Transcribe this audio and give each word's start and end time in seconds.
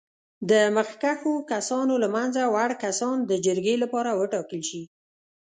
د 0.49 0.51
مخکښو 0.75 1.33
کسانو 1.51 1.93
له 2.03 2.07
منځه 2.15 2.41
وړ 2.53 2.71
کسان 2.85 3.15
د 3.29 3.31
جرګې 3.45 3.75
لپاره 3.83 4.17
وټاکل 4.19 4.61
شي. 4.69 4.83